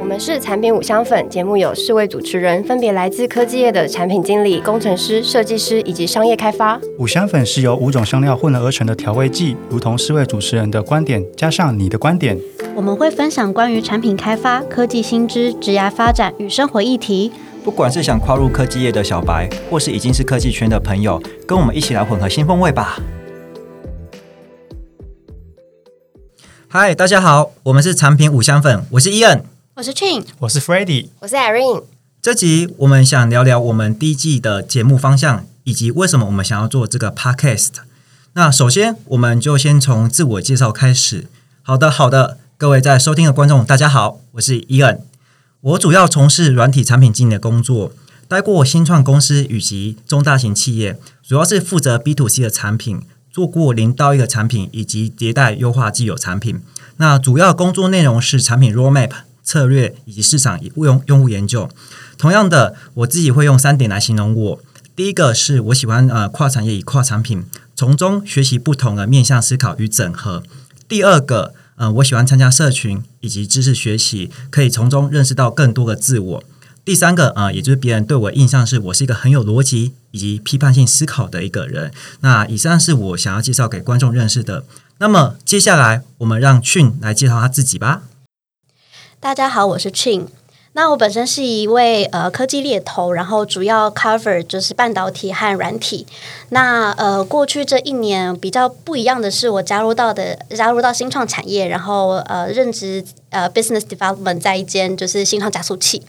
[0.00, 6.80] 我们是产品五香粉，节目有四位主持人，分别来自科技业的产品经理、工程师、设计师以及商业开发。
[6.98, 12.38] 五香粉是由五种香料混合而成的调味剂，如同四位主持人的观点加上你的观点，
[12.74, 17.32] 我们会分享关于产品开发、科技新知、职涯发展与生活议题。
[17.64, 22.98] 不管是想跨入科技业的小白，或是已经是科技圈的朋友，跟我们一起来混合新风味吧。
[26.68, 29.42] 嗨，大家好，我们是产品五香粉，我是伊恩。
[29.78, 31.84] 我是 Chin，我是 f r e d d y 我是 Irene。
[32.20, 37.68] 这集我们想聊聊我们第一季的节目方向，以及为什么我们想要做这个 Podcast。
[38.32, 41.28] 那首先，我们就先从自我介绍开始。
[41.62, 45.00] 好的，好的，各位在收听的观众，大家好，我是伊恩。
[45.60, 47.92] 我主要从事软体产品经理的工作，
[48.26, 56.60] 待过新创公司以及中大型企业，主要是负责 B to C 的产品，做过零到一的产品以及迭代优化既有产品。
[56.96, 59.12] 那主要工作内容是产品 Roadmap。
[59.48, 61.70] 策略以及市场以用用户研究，
[62.18, 64.60] 同样的，我自己会用三点来形容我。
[64.94, 70.42] 第一个是我喜欢呃跨产业与跨产品，从中学习不同的面向思考与整合。
[70.86, 76.44] 第二个，呃，我喜欢参加社群以及知识学习，可以从中认识到更多的自我。
[76.84, 81.90] 第三个，呃，也就是别人对我印象是我是一个很有逻辑以及批判性思考的一个人。
[82.20, 84.64] 那以上是我想要介绍给观众认识的。
[84.98, 88.02] 那么接下来，我们让俊来介绍他自己吧。
[89.20, 90.28] 大家好，我是 Chin。
[90.74, 96.06] 那我本身是一位呃科技猎头，然后主要 cover 就是半导体和软体。
[96.50, 106.00] 那呃过去这一年比较不一样的是，我加入到的加入到新创产业，然后呃任职呃 business development 在一间就是新创加速器。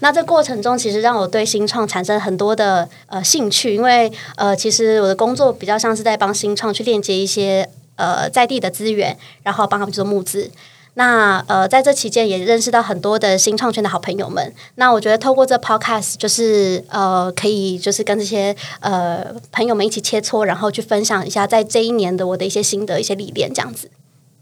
[0.00, 10.50] 那这过程中其实让我对新创产生很多的呃兴趣，因为呃其实我的工作比较像是在帮新创去链接一些呃在地的资源，然后帮他们做募资。
[10.98, 14.52] 那呃，在这期间也认识到很多的新创圈的好朋友们。
[14.74, 23.88] 那我觉得透过这 podcast，就是呃，可以就是跟这些呃朋友们一起切磋，然后去分享一下在这一年的我的一些心得、一些历练，这样子。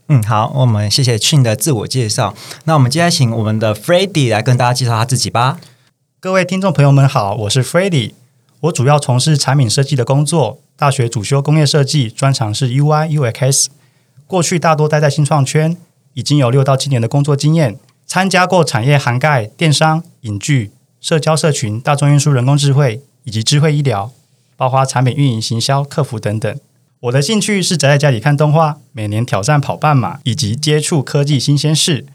[0.08, 2.34] 嗯，好，我们谢谢 Chin 的自我介绍。
[2.64, 5.60] 那我们接下来请我们的 f r e d d y 来跟大家介绍他自己吧。
[6.18, 8.14] 各位听众朋友们好，我是 f r e d d y
[8.60, 13.66] 我主要从事产品设计的工作，大学主修工业设计，专长是 UI UX，
[14.26, 15.76] 过去大多待在新创圈。
[16.16, 24.10] 已经有六到七年的工作经验，参加过产业涵盖电商、影剧、社交社群、大众运输、人工智慧以及智慧医疗，
[24.56, 26.58] 包括产品运营、行销、客服等等。
[27.00, 32.06] 我的兴趣是宅在家里看动画，每年挑战跑半马，以及接触科技新鲜事。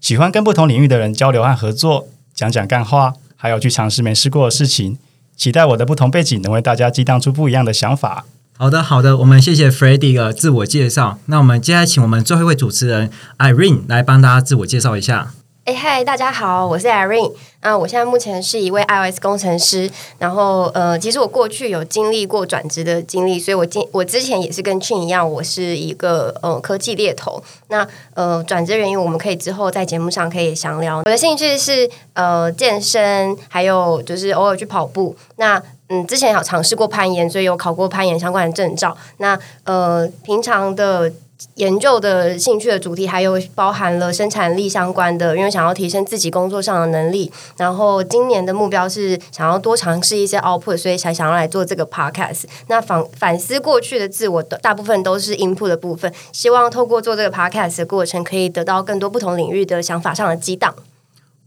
[0.00, 4.98] 喜欢跟不同领域的人交流和合作，讲讲干话，还有去尝试没试过的事情。
[5.36, 8.26] 期待我的不同背景能为大家激荡出不一样的想法。
[8.58, 11.18] 好的，好的，我们谢谢 f r e d d y 的自我介绍。
[11.26, 15.32] 那我们接下来请我们最后一位主持人 Irene 来帮大家自我介绍一下。
[15.66, 17.32] 哎嗨，大家好，我是 Irene。
[17.60, 19.90] 那我现在目前是一位 iOS 工程师。
[20.16, 27.42] 然后呃，其实我过去有经历过转职的经历，所以我今我之前也是跟 Chin 一样，我是一个呃科技猎头。
[27.66, 27.84] 那
[28.14, 30.98] 呃转职原因，我们可以之后在节目上可以详聊。
[30.98, 35.16] 我的兴趣是呃健身，还有就是偶尔去跑步。
[35.34, 38.96] 那嗯，之前有尝试过攀岩，所以有考过攀岩相关的证照。
[39.16, 41.12] 那呃，平常的
[41.56, 47.30] 研究的兴趣的主题还有包含了生产力相关的，因为想要提升自己工作上的能力。
[47.58, 52.44] 然后今年的目标是想要多尝试一些 output，所以才想要来做这个 podcast。
[52.68, 60.74] 那反反思过去的自我，大部分都是 input 的部分，希望透过做这个 podcast 的过程，可以得到更多不同领域的想法上的激荡。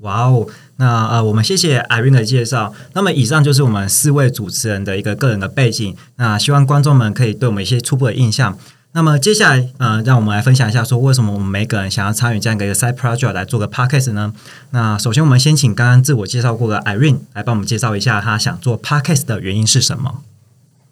[0.01, 2.73] 哇哦，那呃，我们谢谢 Irene 的介绍。
[2.93, 5.97] 那么以上就是我们四位主持人的一个个人的背景。
[6.15, 8.57] 那希望观众们可以对我们一些初步的印象。
[8.91, 14.33] 那么接下来，呃，让我们来分享一下，说为什么我们每个人想要参与这样一个 side project 来做个 podcast 呢？
[14.71, 20.21] 那首先，我们先请刚刚自我介绍过的 Irene 来帮我们介绍一下，他想做 podcast 的原因是什么。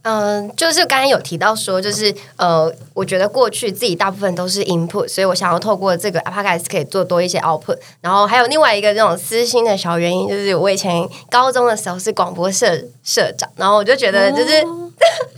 [0.03, 7.77] 嗯，就是刚刚有提到说，就是呃，我觉得过去自己大部分都是 input，所以我想要透过这个 podcast 可以做多一些 output。
[7.99, 14.89] 然后还有另外一个这种私心的小原因，就是我以前高中的时候是广播社社长，然后我就觉得就是哦，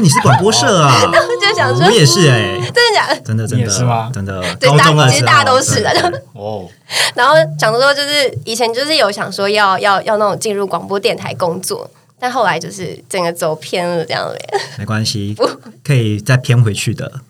[0.00, 1.02] 你是广播社啊，
[1.40, 3.20] 就想说我也是哎，真的假的？
[3.20, 4.10] 真的真的是吗？
[4.12, 6.68] 真的，对，大其实大家都是的哦。
[7.14, 11.90] 然后想说，就是以前就是有想说要要要那种进入广播电台工作。
[12.20, 14.36] 但后来就是整个走偏了，这样子。
[14.76, 15.36] 没关系，
[15.86, 17.20] 可以再偏回去的。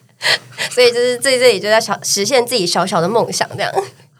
[0.71, 3.71] 所以就是在这里就在小实现自己小小的梦想，这样。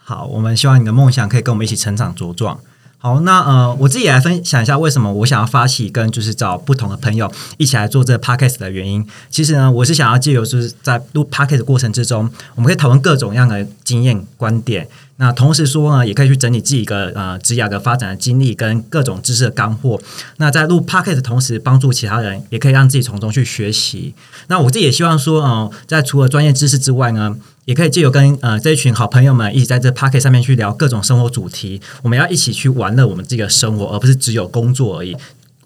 [0.05, 2.61] 好，我们希望你的梦想可以跟我们一起成长茁壮。
[3.01, 9.07] 好，那呃，我自己来分享一下为什么我想要发起跟就是找不同的朋友一起来做这个 podcast 的原因。
[9.31, 14.89] 其实呢，我是想要借由就是在录 podcast 的过程之中，我们可以讨论各种样的经验观点。
[15.21, 20.01] 那同时说呢，也可以去整理自己一个呃职业的发展的经历跟各种知识的干货。
[20.39, 24.13] 那在录 podcast 的同时，帮助其他人，也可以让自己从中去学习。
[24.49, 27.37] 那我自己也希望说，呃，在除了专业知识之外呢，
[27.69, 31.79] 也可以借由跟呃这一群好朋友们一起在这 pocket 上面去聊各种生活主题。
[32.01, 35.15] 我们要一起去玩乐我们自己的生活，而不是只有工作而已。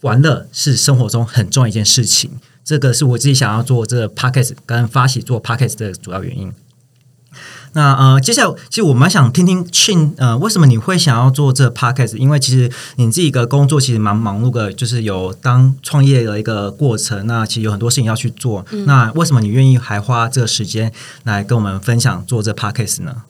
[0.01, 2.29] 玩乐是生活中很重要一件事情。
[2.65, 6.53] 这个是我自己想要做这个 pocket 跟发起做 pocket 的主要原因。
[7.75, 12.17] 那呃，接下来其实我蛮想听听 Chin 呃，为什么你会想要做这 podcast？
[12.17, 17.27] 因为其实你自己的工作其实蛮忙碌的，就是有当创业的一个过程。
[17.27, 18.65] 那其实有很多事情要去做。
[18.87, 20.93] 那为什么你愿意还花这个时间
[21.25, 23.23] 来跟我们分享做这 podcast 呢？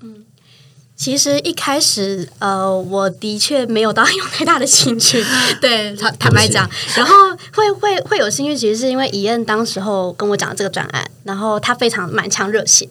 [0.94, 5.24] 其实一开始，呃，我的确没有到有太大的兴趣，
[5.60, 7.14] 对坦坦白讲，然后
[7.54, 12.88] 会 会会有兴趣，其实是因为伊恩当时候跟我讲这个专案，然后他非常满腔热血。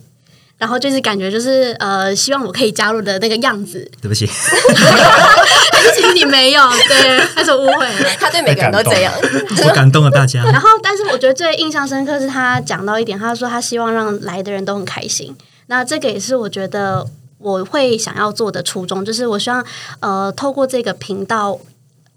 [0.62, 3.90] 然后就是感觉就是呃，希望我可以加入的那个样子。
[4.00, 8.10] 对不起，其实你没有，对，他是误会了。
[8.20, 9.12] 他对每个人都这样，
[9.66, 10.44] 我感动了大家。
[10.44, 15.36] 然后，但是我觉得最印象深刻是他讲到一点，他说他希望让来的人都很开心。
[15.66, 17.08] 那这个也是我觉得
[17.40, 19.66] 我会想要做的初衷，就是我希望
[20.00, 21.60] 呃，透过这个频道。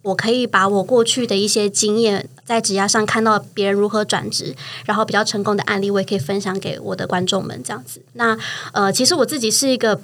[0.02, 4.54] 我可以把我过去的一些经验，在职涯上看到别人如何转职，
[4.84, 7.60] 然后比较成功的案例，我也可以分享给我的观众们。
[7.64, 8.36] 这样子，那
[8.72, 10.00] 呃，其实我自己是一个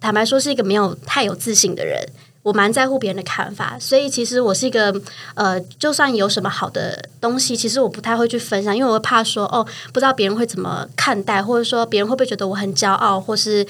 [0.00, 2.08] 坦白说是一个没有太有自信的人，
[2.42, 4.94] 我蛮在乎别人的看法，所以其实我是一个
[5.34, 13.66] 呃，就算有什么好的东西，其实我不太会去分享，因为我会怕说哦，不知道别人会怎么看待，或者说别人会不会觉得我很骄傲，或是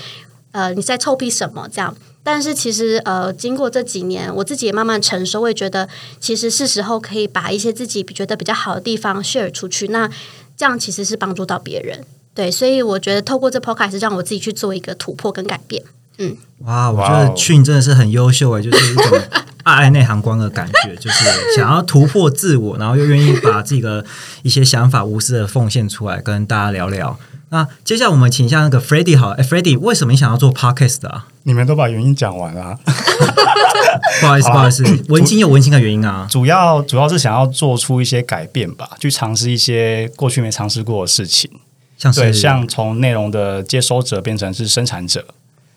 [0.57, 1.95] 呃你在臭屁什么这样。
[2.23, 5.89] 但是其实，呃，经过这几年，我自己也慢慢成熟，我也觉得
[6.19, 9.87] 其实是时候可以把一些自己觉得比较好的地方 share 出去。
[9.89, 10.11] 那
[10.57, 12.05] 这样其实是帮助到别人，
[12.35, 12.51] 对。
[12.51, 15.81] 所以我觉得透过这 podcast 让我自己去做一个突破跟改变。
[16.19, 19.21] 嗯，哇，我觉得俊真的是很优秀诶，就是一种
[19.63, 21.25] 爱爱内涵光的感觉，就是
[21.55, 24.05] 想要突破自我，然后又愿意把自己的
[24.43, 27.17] 一些想法无私的奉献出来，跟大家聊聊。
[27.51, 31.07] 那接下来我们请一下那个 f r e d d y 好，哎 f r e d d y 为什么你想要做 podcast
[31.07, 31.27] 啊？
[31.45, 32.77] 你们都把原因讲完了，
[34.21, 36.27] 不好意思， 不好意思，文青有文青的原因啊。
[36.29, 41.49] 主要主要是想要做出一些改变吧，去尝试一些过去没尝试过的事情，
[41.97, 45.25] 像对，像从内容的接收者变成是生产者，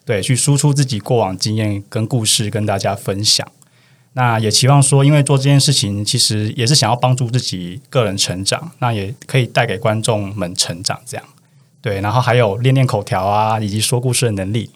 [0.04, 3.48] 对，去输出自己过往经验跟故事跟大家分享。
[4.14, 11.24] 那也期望说，因为做这件事情，其实也是想要帮助自己个人成长，那也可以带给观众们成长，这样。
[11.90, 14.70] 对，然后还有练练口条啊，以及说故事的能力。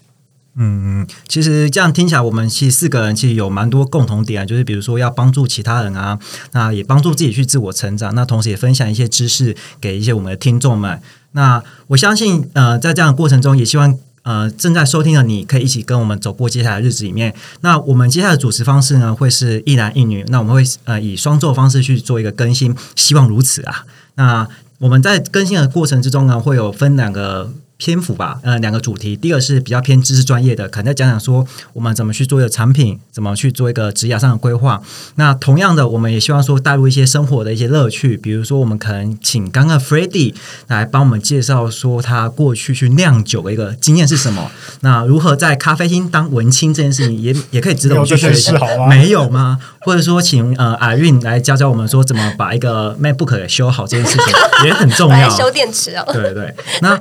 [0.56, 6.18] 嗯，其实这样听起来，我们其实四个人其实有蛮多共同点，就是比如说要帮助其他人啊，
[6.54, 11.00] 那也帮助自己去自我成长，那同时也分享一些知识给一些我们的听众们。
[11.33, 17.36] 那我相信，呃，在这样的过程中，也希望呃正在收听的你可以一起跟我们走过接下来的日子里面。
[17.62, 23.86] 那我们接下来的主持方式呢，会是一男一女，那我们会呃以双奏方式去做一个更新，希望如此啊。
[24.15, 24.48] 那
[24.83, 27.50] 我们在更新的过程之中呢，会有分两个。
[27.77, 34.81] 篇幅吧，呃，两个主题，第一个是比较偏知识专业的，可能在讲讲说我们怎么去做一个产品，怎么去做一个职业上的规划。
[35.15, 40.35] 那同样的，我们也希望说带入一些生活的一些乐趣，比如说我们可能请刚刚 f r e d d y
[40.67, 44.49] 来帮我们介绍说他过去去酿酒的一个经验是什么。
[44.81, 48.53] 那如何在咖啡厅当文青这件事情，也也可以值得我们去学习，
[48.88, 49.59] 没有吗？
[49.81, 54.25] 或者说，请呃阿韵来教教我们说怎么把一个 MacBook 给修好这件事情
[54.65, 55.27] 也很重要。
[55.36, 56.98] 修电池哦，对对，那。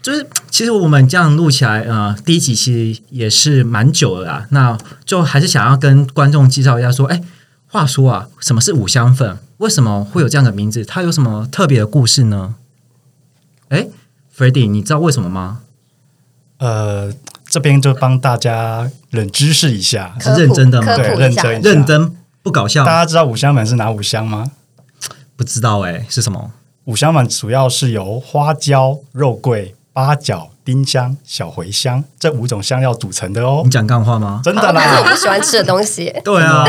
[0.00, 4.46] 就是其实我们这样录起来，呃，第一集其实也是蛮久了啦。
[4.50, 7.20] 那就还是想要跟观众介绍一下，说，哎，
[7.66, 9.38] 话说啊，什么是五香粉？
[9.58, 10.84] 为什么会有这样的名字？
[10.84, 12.54] 它有什么特别的故事呢？
[13.68, 13.88] 哎
[14.32, 15.62] f r e d d y 你知道为什么吗？
[16.58, 17.12] 呃，
[17.48, 20.94] 这边就帮大家冷知识一下，是认真的吗？
[20.94, 22.84] 对，认真认真不搞笑。
[22.84, 24.52] 大家知道五香粉是哪五香吗？
[25.36, 26.52] 不知道哎，是什么？
[26.84, 29.74] 五香粉主要是由花椒、肉桂。
[29.98, 33.62] 八角、丁香、小茴香这五种香料组成的哦。
[33.64, 34.40] 你讲干话吗？
[34.44, 36.14] 真的啦，是我不喜欢吃的东西。
[36.24, 36.64] 对啊，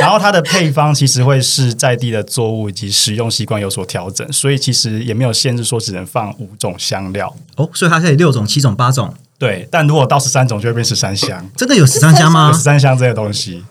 [0.00, 7.68] 然后它的配方其实会是在地的作物以及食用习惯有所调整，所以其实也没有限制说只能放五种香料哦。
[7.74, 9.12] 所以它可以六种、七种、八种。
[9.38, 11.44] 对，但如果到十三种就会变十三香。
[11.56, 12.52] 真的有十三香吗？
[12.52, 13.62] 十三香这个东西，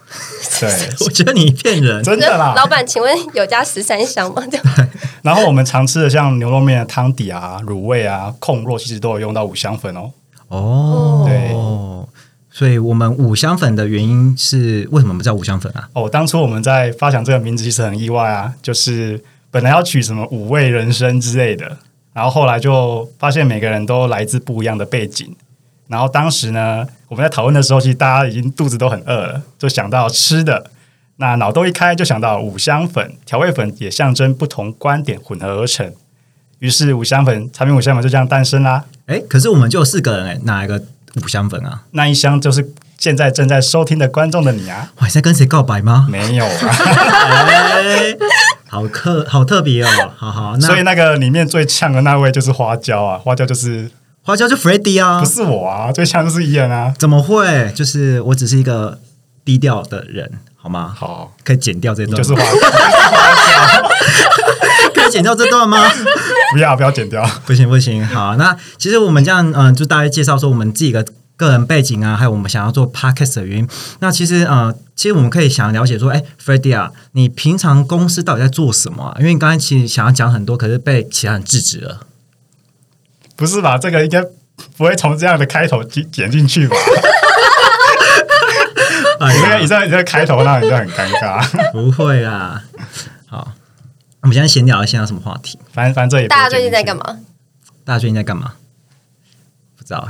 [0.60, 0.70] 对，
[1.05, 2.53] 我觉得你骗人，真的啦。
[2.55, 4.43] 老板，请问有加十三香吗？
[5.24, 10.12] 然后我们常吃的像牛肉面的汤底啊、卤味啊、控肉，其实都有用到五香粉哦。
[10.50, 11.55] 哦，对，
[12.51, 15.88] 所以我们五香粉的原因是为什么我们叫五香粉啊？
[15.93, 21.77] 哦，当初我们在发想这个名字其实很意外啊，就是本来要取什么五味人生之类的，
[22.13, 25.36] 然后后来就发现每个人都来自不一样的背景，
[25.87, 30.71] 然后当时呢，我们在讨论的时候，其实大家已经肚子都很饿了，就想到吃的，
[31.17, 35.93] 那脑洞一开就想到五香粉，调味粉也象征不同观点混合而成，
[36.59, 38.85] 于是五香粉产品五香粉就这样诞生啦。
[39.05, 40.81] 哎，可是我们就有四个人哎，哪一个
[41.21, 41.83] 五香粉啊？
[41.91, 46.07] 那一箱就是现在正在收听的观众的你啊，哇，你在跟谁告白吗？
[46.09, 46.51] 没有啊。
[47.83, 48.15] 哎，
[48.69, 53.91] 好特好特别哦，好好，那所以那个里面最呛的那位就是花椒啊，花椒就是
[54.25, 56.94] 花椒就 f r e d d y 啊不，是我啊，最像就是伊人啊。
[56.98, 57.70] 怎么会？
[57.75, 58.98] 就是我只是一个
[59.44, 60.96] 低调的人，好吗？
[60.98, 62.50] 好，可以剪掉这段就是花椒，
[64.96, 65.77] 可以剪掉这段吗？
[66.53, 67.22] 不要不要剪掉。
[67.46, 73.68] 不行不行，好，那其实我们这样，嗯、就大概介绍说我们自己的个人背景啊，还有我们想要做 podcast 的原因。
[74.00, 79.15] 那其实，呃，其实我们可以想了解说，哎 f r e d d y 啊，你平常公司到底在做什么啊？
[79.20, 82.08] 因为你刚才其实想要讲很多，可是被其他人制止了。
[83.35, 83.77] 不是吧？
[83.77, 84.21] 这个应该
[84.77, 86.75] 不会从这样的开头剪剪进去吧？
[89.19, 91.41] 啊因为呀你这你这开头让人家很尴尬。
[91.71, 92.63] 不会啦。
[93.27, 93.51] 好，
[94.21, 95.57] 我们现在闲聊一下什么话题？
[95.71, 97.19] 反正反正这也大家最近在干嘛？
[97.85, 98.53] 大家最近在干嘛？
[99.77, 100.07] 不知道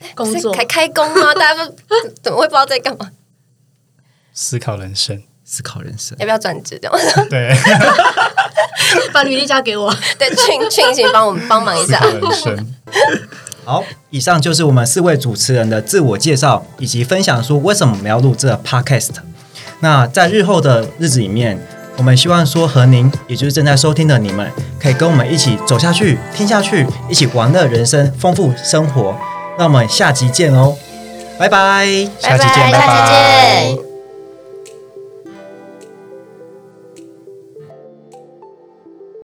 [0.00, 1.32] 哎、工作是开开工吗？
[1.38, 3.10] 大家不怎么会不知道在干嘛？
[4.32, 5.22] 思考人生。
[5.48, 6.16] 思考人生。
[6.18, 6.90] 要不要转职的？
[7.30, 7.54] 对，
[9.12, 9.94] 把履历交给我。
[10.18, 12.00] 对，庆庆请帮我们帮忙一下。
[13.64, 19.10] 好，以上就是我们四位主持人的自我介绍，以及分享说为什么我们要录这个 podcast。
[19.80, 21.58] 那在日后的日子里面，
[21.96, 29.18] 我们希望说和您，也就是正在收听的你们，可以跟我们一起走下去、听下去，一起玩乐人生，丰富生活。
[29.58, 30.76] 那我们下集见哦，
[31.38, 31.86] 拜拜。
[32.20, 33.85] 下期见，拜拜见。